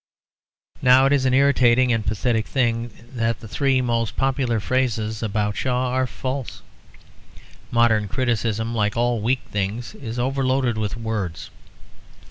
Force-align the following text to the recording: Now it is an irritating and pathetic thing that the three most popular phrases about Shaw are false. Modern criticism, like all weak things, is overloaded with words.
Now 0.81 1.05
it 1.05 1.13
is 1.13 1.25
an 1.25 1.33
irritating 1.35 1.93
and 1.93 2.03
pathetic 2.03 2.47
thing 2.47 2.89
that 3.13 3.39
the 3.39 3.47
three 3.47 3.81
most 3.83 4.17
popular 4.17 4.59
phrases 4.59 5.21
about 5.21 5.55
Shaw 5.55 5.91
are 5.91 6.07
false. 6.07 6.63
Modern 7.69 8.07
criticism, 8.07 8.73
like 8.73 8.97
all 8.97 9.21
weak 9.21 9.41
things, 9.51 9.93
is 9.93 10.17
overloaded 10.17 10.75
with 10.75 10.97
words. 10.97 11.51